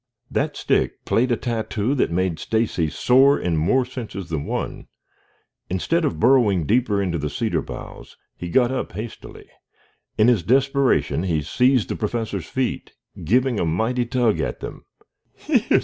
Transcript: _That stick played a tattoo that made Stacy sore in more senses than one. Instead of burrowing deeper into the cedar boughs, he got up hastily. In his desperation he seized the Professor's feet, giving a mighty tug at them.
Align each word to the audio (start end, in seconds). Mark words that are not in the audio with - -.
_That 0.33 0.57
stick 0.57 1.05
played 1.05 1.31
a 1.31 1.37
tattoo 1.37 1.93
that 1.93 2.09
made 2.09 2.39
Stacy 2.39 2.89
sore 2.89 3.39
in 3.39 3.55
more 3.55 3.85
senses 3.85 4.29
than 4.29 4.45
one. 4.45 4.87
Instead 5.69 6.05
of 6.05 6.19
burrowing 6.19 6.65
deeper 6.65 7.03
into 7.03 7.19
the 7.19 7.29
cedar 7.29 7.61
boughs, 7.61 8.17
he 8.35 8.49
got 8.49 8.71
up 8.71 8.93
hastily. 8.93 9.47
In 10.17 10.27
his 10.27 10.41
desperation 10.41 11.21
he 11.21 11.43
seized 11.43 11.87
the 11.89 11.95
Professor's 11.95 12.47
feet, 12.47 12.93
giving 13.23 13.59
a 13.59 13.63
mighty 13.63 14.07
tug 14.07 14.39
at 14.39 14.59
them. 14.59 14.85